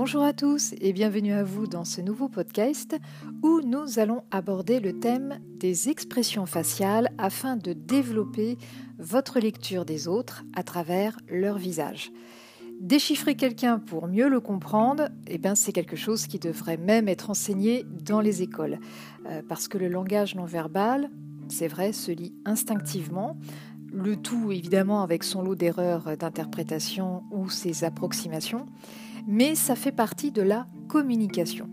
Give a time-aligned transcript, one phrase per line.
[0.00, 2.96] Bonjour à tous et bienvenue à vous dans ce nouveau podcast
[3.42, 8.56] où nous allons aborder le thème des expressions faciales afin de développer
[8.98, 12.12] votre lecture des autres à travers leur visage.
[12.80, 17.28] Déchiffrer quelqu'un pour mieux le comprendre, eh ben, c'est quelque chose qui devrait même être
[17.28, 18.78] enseigné dans les écoles.
[19.26, 21.10] Euh, parce que le langage non verbal,
[21.48, 23.36] c'est vrai, se lit instinctivement.
[23.92, 28.66] Le tout évidemment avec son lot d'erreurs d'interprétation ou ses approximations
[29.28, 31.68] mais ça fait partie de la communication.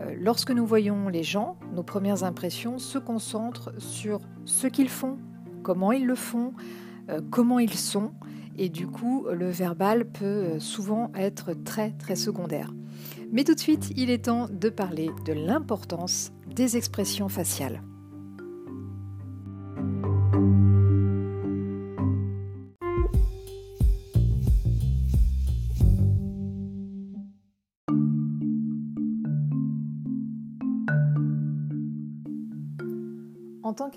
[0.00, 5.16] Euh, lorsque nous voyons les gens, nos premières impressions se concentrent sur ce qu'ils font,
[5.62, 6.52] comment ils le font,
[7.08, 8.12] euh, comment ils sont,
[8.58, 12.70] et du coup le verbal peut euh, souvent être très très secondaire.
[13.32, 17.82] Mais tout de suite, il est temps de parler de l'importance des expressions faciales.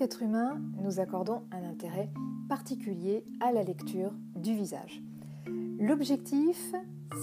[0.08, 2.08] En tant qu'être humain, nous accordons un intérêt
[2.48, 5.02] particulier à la lecture du visage.
[5.78, 6.72] L'objectif,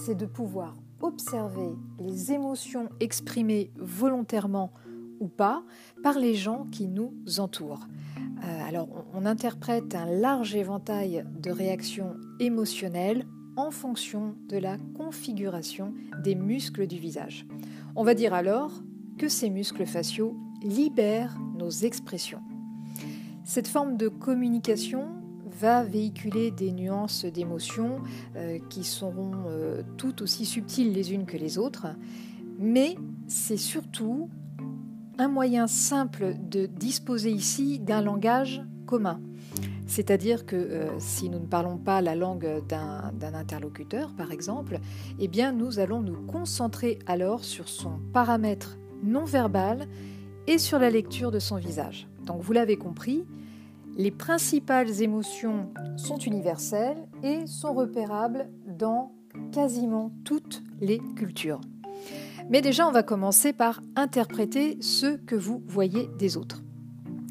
[0.04, 4.70] c'est de pouvoir observer les émotions exprimées volontairement
[5.18, 5.64] ou pas
[6.04, 7.88] par les gens qui nous entourent.
[8.44, 15.92] Euh, alors, on, interprète un large éventail de réactions émotionnelles en fonction de la configuration
[16.22, 17.46] des muscles du visage.
[17.96, 18.70] On va dire alors
[19.18, 22.42] que ces muscles faciaux libère nos expressions.
[23.46, 25.06] Cette forme de communication
[25.46, 28.00] va véhiculer des nuances d'émotions
[28.34, 31.86] euh, qui seront euh, tout aussi subtiles les unes que les autres,
[32.58, 32.96] mais
[33.28, 34.28] c'est surtout
[35.18, 39.20] un moyen simple de disposer ici d'un langage commun.
[39.86, 44.80] C'est-à-dire que euh, si nous ne parlons pas la langue d'un interlocuteur, par exemple,
[45.20, 49.86] eh bien nous allons nous concentrer alors sur son paramètre non verbal
[50.46, 52.08] et sur la lecture de son visage.
[52.24, 53.24] Donc vous l'avez compris,
[53.96, 59.12] les principales émotions sont universelles et sont repérables dans
[59.52, 61.60] quasiment toutes les cultures.
[62.48, 66.62] Mais déjà, on va commencer par interpréter ce que vous voyez des autres.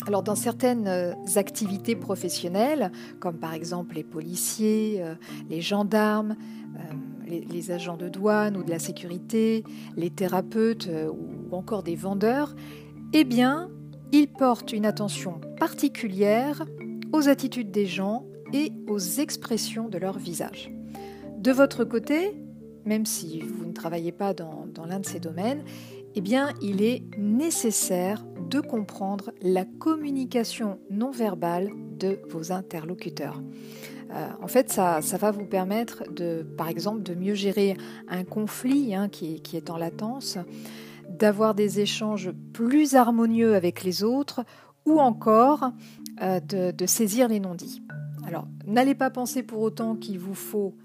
[0.08, 5.16] Alors dans certaines euh, activités professionnelles, comme par exemple les policiers, euh,
[5.50, 6.36] les gendarmes,
[6.76, 9.64] euh, les, agents de douane ou de la sécurité,
[9.96, 12.54] les thérapeutes ou encore des vendeurs,
[13.14, 13.70] eh bien,
[14.12, 16.66] il porte une attention particulière
[17.14, 20.72] aux attitudes des gens et aux expressions de leur visage.
[21.38, 22.36] De votre côté,
[22.86, 25.64] même si vous ne travaillez pas dans, l'un de ces domaines,
[26.16, 33.42] eh bien, il est nécessaire de comprendre la communication non verbale de vos interlocuteurs.
[34.12, 37.76] Euh, en fait, ça, va vous permettre, de, par exemple, de mieux gérer
[38.08, 40.38] un conflit hein, qui, qui, est en latence,
[41.10, 44.44] d'avoir des échanges plus harmonieux avec les autres
[44.86, 45.72] ou encore
[46.22, 47.82] euh, de, saisir les non-dits.
[48.26, 50.76] Alors, n'allez pas penser pour autant qu'il vous faut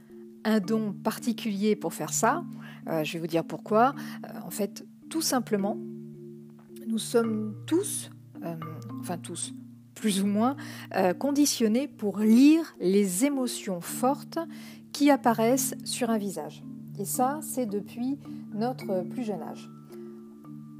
[0.45, 2.45] un don particulier pour faire ça.
[2.89, 3.95] Euh, je vais vous dire pourquoi.
[4.25, 5.77] Euh, en fait, tout simplement,
[6.87, 8.11] nous sommes tous,
[9.01, 9.53] enfin tous,
[9.95, 10.57] plus ou moins,
[11.19, 14.39] conditionnés pour lire les émotions fortes
[14.93, 16.65] qui apparaissent sur un visage.
[16.99, 18.19] Et ça, c'est depuis
[18.55, 19.71] notre plus jeune âge.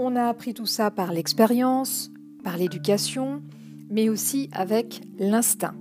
[0.03, 2.11] On a appris tout ça par l'expérience,
[2.43, 3.43] par l'éducation,
[3.91, 5.75] mais aussi avec l'instinct.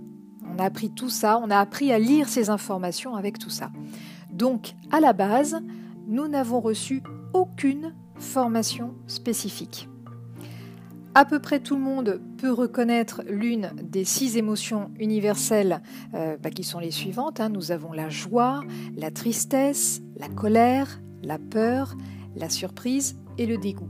[0.44, 3.72] On a appris tout ça, on a appris à lire ces informations avec tout ça.
[4.30, 5.62] Donc, à la base,
[6.06, 9.88] nous n'avons reçu aucune formation spécifique.
[11.16, 15.82] À peu près tout le monde peut reconnaître l'une des six émotions universelles
[16.14, 17.40] euh, bah, qui sont les suivantes.
[17.40, 17.48] Hein.
[17.48, 18.60] Nous avons la joie,
[18.98, 21.96] la tristesse, la colère, la peur,
[22.36, 23.88] la surprise et le dégoût.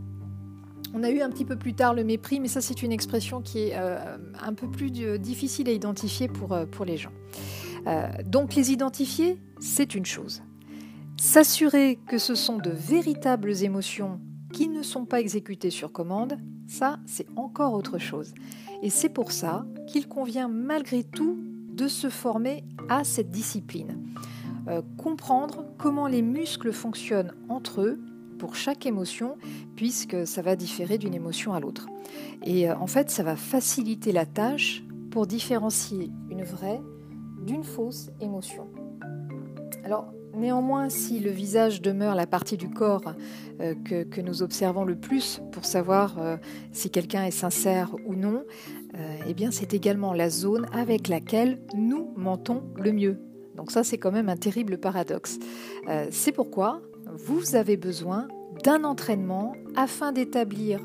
[0.94, 3.42] On a eu un petit peu plus tard le mépris, mais ça c'est une expression
[3.42, 7.12] qui est euh, un peu plus difficile à identifier pour, euh, les gens.
[7.88, 10.42] Euh, donc les identifier, c'est une chose.
[11.18, 14.20] S'assurer que ce sont de véritables émotions
[14.52, 16.38] qui ne sont pas exécutées sur commande,
[16.68, 18.34] ça c'est encore autre chose.
[18.82, 21.38] Et c'est pour ça qu'il convient malgré tout
[21.72, 23.98] de se former à cette discipline.
[24.98, 28.00] comprendre comment les muscles fonctionnent entre eux
[28.40, 29.38] pour chaque émotion,
[29.76, 31.88] puisque ça va différer d'une émotion à l'autre.
[32.44, 36.82] Et euh, en fait, ça va faciliter la tâche pour différencier une vraie
[37.46, 38.68] d'une fausse émotion.
[39.84, 43.14] Alors, néanmoins, si le visage demeure la partie du corps
[43.62, 46.38] euh, que, nous observons le plus pour savoir euh,
[46.72, 48.44] si quelqu'un est sincère ou non,
[49.28, 53.20] eh bien c'est également la zone avec laquelle nous mentons le mieux.
[53.56, 55.38] Donc ça c'est quand même un terrible paradoxe.
[56.10, 56.82] c'est pourquoi
[57.16, 58.28] vous avez besoin
[58.64, 60.82] d'un entraînement afin d'établir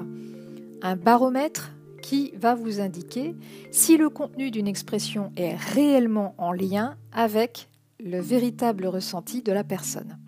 [0.83, 1.73] un baromètre
[2.03, 3.35] qui va vous indiquer
[3.71, 7.69] si le contenu d'une expression est réellement en lien avec
[7.99, 10.19] le véritable ressenti de la personne.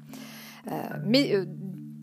[0.71, 0.83] Euh,
[1.15, 1.45] euh,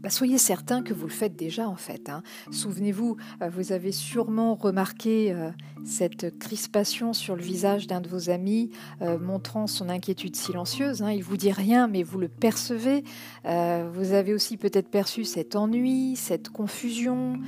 [0.03, 2.09] bah, soyez certain que vous le faites déjà en fait.
[2.09, 2.21] Hein.
[2.51, 5.35] Souvenez-vous, euh, vous avez sûrement remarqué
[5.83, 8.71] cette crispation sur le visage d'un de vos amis,
[9.01, 11.01] montrant son inquiétude silencieuse.
[11.01, 11.11] Hein.
[11.11, 13.03] Il vous dit rien, mais vous le percevez.
[13.44, 17.39] vous avez aussi peut-être perçu cet ennui, cette confusion,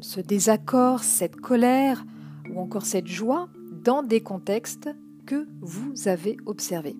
[0.00, 2.04] ce désaccord, cette colère
[2.50, 3.48] ou encore cette joie
[3.84, 4.88] dans des contextes
[5.26, 6.96] que vous avez observés.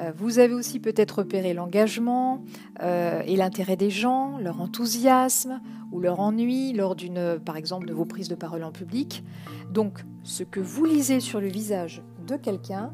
[0.00, 2.42] Euh, vous avez aussi peut-être repéré l'engagement
[2.82, 5.60] euh, et l'intérêt des gens, leur enthousiasme
[5.92, 9.24] ou leur ennui lors d'une, par exemple, de vos prises de parole en public.
[9.70, 12.92] Donc, ce que vous lisez sur le visage de quelqu'un,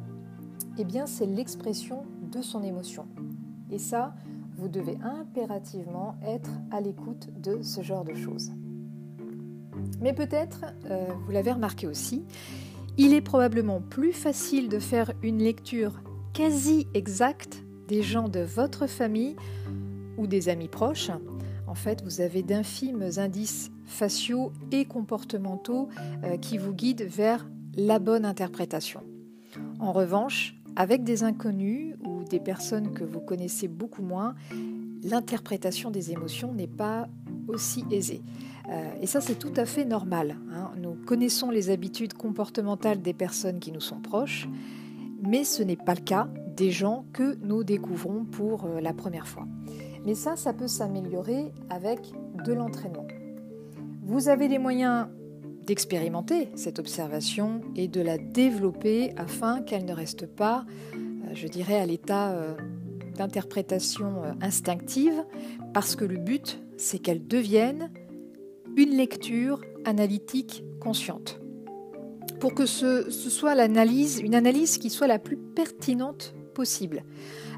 [0.78, 3.06] eh bien, c'est l'expression de son émotion.
[3.70, 4.14] Et ça,
[4.56, 8.52] vous devez impérativement être à l'écoute de ce genre de choses.
[10.00, 12.24] Mais peut-être, euh, vous l'avez remarqué aussi,
[12.96, 16.00] il est probablement plus facile de faire une lecture
[16.36, 19.36] quasi exacte des gens de votre famille
[20.18, 21.10] ou des amis proches.
[21.66, 25.88] En fait, vous avez d'infimes indices faciaux et comportementaux
[26.24, 29.00] euh, qui vous guident vers la bonne interprétation.
[29.80, 34.34] En revanche, avec des inconnus ou des personnes que vous connaissez beaucoup moins,
[35.02, 37.08] l'interprétation des émotions n'est pas
[37.48, 38.20] aussi aisée.
[38.68, 40.36] Euh, et ça, c'est tout à fait normal.
[40.52, 40.72] Hein.
[40.76, 44.48] Nous connaissons les habitudes comportementales des personnes qui nous sont proches,
[45.26, 49.26] mais ce n'est pas le cas des gens que nous découvrons pour euh, la première
[49.26, 49.46] fois.
[50.04, 52.00] Mais ça, ça peut s'améliorer avec
[52.44, 53.06] de l'entraînement.
[54.02, 55.08] Vous avez les moyens
[55.66, 60.64] d'expérimenter cette observation et de la développer afin qu'elle ne reste pas,
[60.94, 62.54] euh, je dirais, à l'état euh,
[63.16, 65.24] d'interprétation instinctive,
[65.74, 67.90] parce que le but, c'est qu'elle devienne
[68.76, 71.40] une lecture analytique consciente
[72.40, 77.04] pour que ce, soit l'analyse, une analyse qui soit la plus pertinente possible.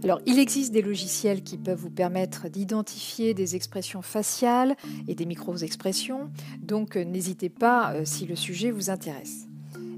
[0.02, 4.76] Alors, il existe des logiciels qui peuvent vous permettre d'identifier des expressions faciales
[5.08, 6.30] et des micro-expressions,
[6.60, 9.48] donc euh, n'hésitez pas euh, si le sujet vous intéresse.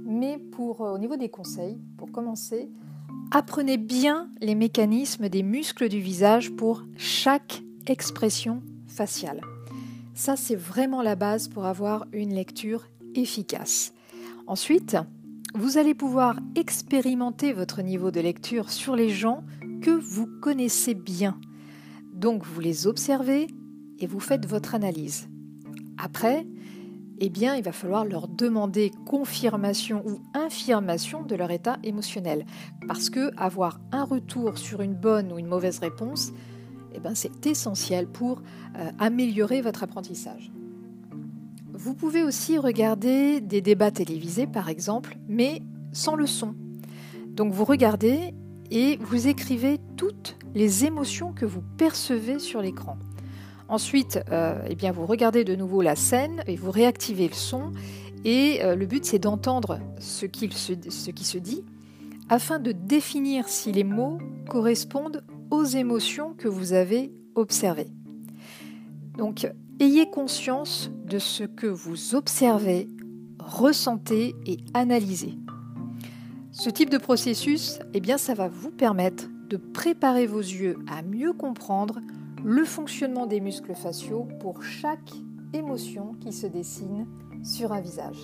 [0.06, 2.71] Mais pour, euh, au niveau des conseils, pour commencer,
[3.31, 9.41] apprenez bien les mécanismes des muscles du visage pour chaque expression faciale.
[10.15, 13.93] Ça, c'est vraiment la base pour avoir une lecture efficace.
[14.50, 14.97] Ensuite,
[15.55, 19.44] vous allez pouvoir expérimenter votre niveau de lecture sur les gens
[19.81, 21.38] que vous connaissez bien.
[22.12, 23.47] Donc vous les observez
[24.00, 25.29] et vous faites votre analyse.
[25.99, 26.49] Après,
[27.20, 32.44] eh bien, il va falloir leur demander confirmation ou infirmation de leur état émotionnel.
[32.88, 36.32] Parce que avoir un retour sur une bonne ou une mauvaise réponse,
[36.93, 38.43] eh c'est essentiel pour
[38.76, 40.50] euh, améliorer votre apprentissage.
[41.82, 45.62] Vous pouvez aussi regarder des débats télévisés, par exemple, mais
[45.93, 46.55] sans le son.
[47.29, 48.35] Donc vous regardez
[48.71, 52.99] et vous écrivez toutes les émotions que vous percevez sur l'écran.
[53.67, 57.73] Ensuite, euh, eh bien, vous regardez de nouveau la scène et vous réactivez le son.
[58.27, 61.65] Et euh, le but, c'est d'entendre ce, ce qui se dit
[62.29, 64.19] afin de définir si les mots
[64.51, 67.89] correspondent aux émotions que vous avez observées.
[69.17, 72.87] Donc, Ayez conscience de ce que vous observez,
[73.39, 75.39] ressentez et analysez.
[76.53, 81.32] Ce type de processus, eh ça va vous permettre de préparer vos yeux à mieux
[81.32, 82.01] comprendre
[82.44, 85.15] le fonctionnement des muscles faciaux pour chaque
[85.55, 87.06] émotion qui se dessine
[87.43, 88.19] sur un visage.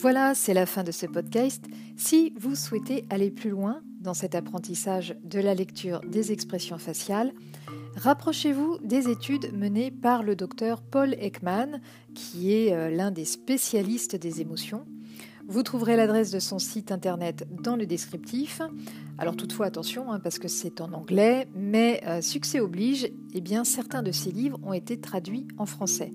[0.00, 1.62] Voilà, c'est la fin de ce podcast.
[1.98, 7.34] Si vous souhaitez aller plus loin dans cet apprentissage de la lecture des expressions faciales,
[7.96, 11.82] rapprochez-vous des études menées par le docteur Paul Ekman,
[12.14, 14.86] qui est euh, l'un des spécialistes des émotions.
[15.50, 18.62] Vous trouverez l'adresse de son site internet dans le descriptif.
[19.18, 23.64] Alors toutefois attention hein, parce que c'est en anglais, mais euh, succès oblige, eh bien
[23.64, 26.12] certains de ses livres ont été traduits en français.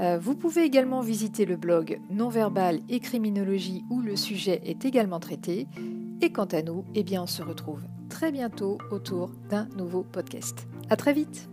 [0.00, 5.20] Euh, vous pouvez également visiter le blog Non-verbal et criminologie où le sujet est également
[5.20, 5.68] traité.
[6.20, 10.66] Et quant à nous, eh on se retrouve très bientôt autour d'un nouveau podcast.
[10.90, 11.51] À très vite.